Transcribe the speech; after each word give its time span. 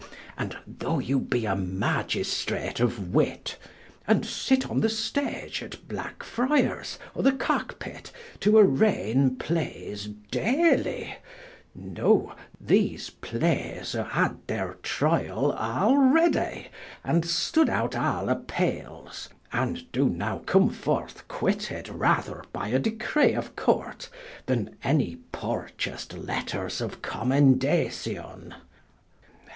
And 0.35 0.57
though 0.65 0.97
you 0.97 1.19
be 1.19 1.45
a 1.45 1.55
Magistrate 1.55 2.79
of 2.79 3.13
wit, 3.13 3.59
and 4.07 4.25
sit 4.25 4.67
on 4.67 4.79
the 4.79 4.89
Stage 4.89 5.61
at 5.61 5.87
Black 5.87 6.23
Friers, 6.23 6.97
or 7.13 7.21
the 7.21 7.31
Cock 7.33 7.77
pit, 7.77 8.11
to 8.39 8.57
arraigne 8.57 9.35
Playes 9.37 10.07
dailie, 10.31 11.17
know, 11.75 12.33
these 12.59 13.11
Playes 13.11 13.93
haue 13.93 14.05
had 14.05 14.37
their 14.47 14.77
triall 14.81 15.53
alreadie, 15.53 16.69
and 17.03 17.23
stood 17.23 17.69
out 17.69 17.95
all 17.95 18.27
Appeals; 18.27 19.29
and 19.53 19.91
do 19.91 20.09
now 20.09 20.39
come 20.39 20.71
forth 20.71 21.27
quitted 21.27 21.89
rather 21.89 22.43
by 22.51 22.69
a 22.69 22.79
Decree 22.79 23.33
of 23.33 23.55
Court, 23.55 24.09
then 24.47 24.77
any 24.83 25.17
purchas'd 25.31 26.13
Letters 26.17 26.81
of 26.81 27.03
commendation. 27.03 28.55